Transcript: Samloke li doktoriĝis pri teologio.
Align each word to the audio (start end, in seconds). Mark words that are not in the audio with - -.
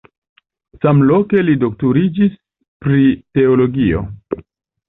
Samloke 0.85 1.43
li 1.49 1.55
doktoriĝis 1.65 2.39
pri 2.87 3.05
teologio. 3.39 4.03